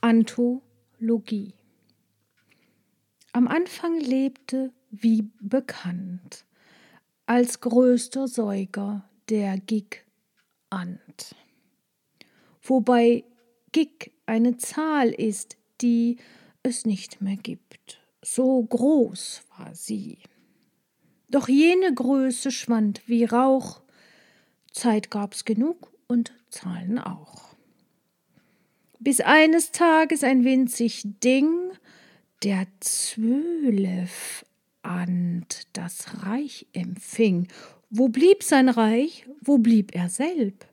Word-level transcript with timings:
Anthologie. 0.00 1.54
Am 3.32 3.48
Anfang 3.48 3.98
lebte, 3.98 4.72
wie 4.90 5.28
bekannt, 5.40 6.44
als 7.26 7.60
größter 7.60 8.28
Säuger 8.28 9.08
der 9.28 9.58
Gigant. 9.58 11.34
Wobei 12.62 13.24
Gig 13.72 14.12
eine 14.26 14.56
Zahl 14.56 15.10
ist, 15.10 15.56
die 15.80 16.18
es 16.62 16.86
nicht 16.86 17.20
mehr 17.20 17.36
gibt. 17.36 18.00
So 18.22 18.62
groß 18.62 19.42
war 19.56 19.74
sie. 19.74 20.18
Doch 21.28 21.48
jene 21.48 21.92
Größe 21.92 22.52
schwand 22.52 23.08
wie 23.08 23.24
Rauch. 23.24 23.82
Zeit 24.72 25.10
gab's 25.10 25.44
genug 25.44 25.92
und 26.06 26.32
Zahlen 26.50 26.98
auch 26.98 27.57
bis 29.08 29.22
eines 29.22 29.72
Tages 29.72 30.22
ein 30.22 30.44
winzig 30.44 31.02
Ding, 31.24 31.70
der 32.42 32.66
zwölf 32.80 34.44
and 34.82 35.66
das 35.72 36.26
Reich 36.26 36.66
empfing. 36.74 37.48
Wo 37.88 38.08
blieb 38.08 38.42
sein 38.42 38.68
Reich, 38.68 39.26
wo 39.40 39.56
blieb 39.56 39.94
er 39.94 40.10
selb? 40.10 40.66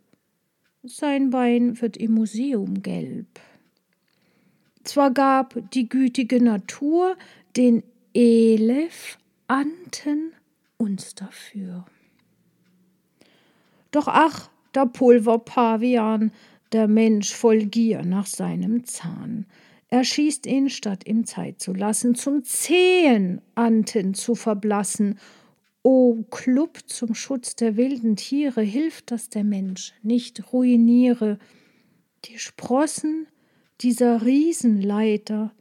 Sein 0.83 1.29
Bein 1.29 1.79
wird 1.79 1.95
im 1.95 2.11
Museum 2.11 2.81
gelb. 2.81 3.39
Zwar 4.83 5.11
gab 5.11 5.55
die 5.71 5.87
gütige 5.87 6.43
Natur 6.43 7.15
den 7.55 7.83
Elefanten 8.13 9.13
uns 10.75 11.15
dafür. 11.15 11.85
Doch 13.91 14.09
ach, 14.09 14.49
der 14.73 14.87
Pulverpavian, 14.87 16.33
der 16.71 16.87
Mensch 16.87 17.33
voll 17.33 17.65
Gier 17.65 18.03
nach 18.03 18.25
seinem 18.25 18.85
Zahn. 18.85 19.45
Er 19.89 20.03
schießt 20.03 20.45
ihn, 20.45 20.69
statt 20.69 21.07
ihm 21.07 21.25
Zeit 21.25 21.59
zu 21.59 21.73
lassen, 21.73 22.15
zum 22.15 22.43
zähen 22.43 23.41
Anten 23.53 24.13
zu 24.13 24.35
verblassen. 24.35 25.19
O 25.83 26.23
Klub 26.31 26.79
zum 26.87 27.13
Schutz 27.13 27.55
der 27.55 27.77
wilden 27.77 28.15
Tiere, 28.15 28.61
hilft, 28.61 29.11
dass 29.11 29.29
der 29.29 29.43
Mensch 29.43 29.93
nicht 30.01 30.51
ruiniere 30.51 31.37
die 32.25 32.39
Sprossen 32.39 33.27
dieser 33.81 34.25
Riesenleiter, 34.25 35.53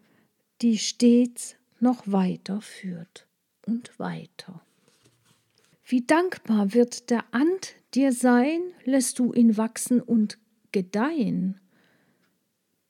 die 0.62 0.78
stets 0.78 1.56
noch 1.80 2.02
weiter 2.06 2.61
führt 2.61 3.27
und 3.66 3.98
weiter. 3.98 4.62
Wie 5.84 6.00
dankbar 6.00 6.72
wird 6.72 7.11
der 7.11 7.24
Ant 7.33 7.74
dir 7.94 8.12
sein, 8.12 8.61
lässt 8.84 9.18
du 9.18 9.34
ihn 9.34 9.58
wachsen 9.58 10.00
und 10.00 10.39
gedeihen, 10.75 11.61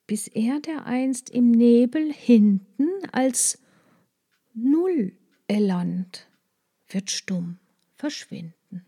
bis 0.06 0.26
er 0.26 0.58
dereinst 0.58 1.28
im 1.28 1.50
Nebel 1.50 2.10
hinten 2.12 2.88
als 3.12 3.62
Null 4.54 5.12
erlangt, 5.48 6.26
wird 6.88 7.10
stumm 7.10 7.58
verschwinden. 7.94 8.86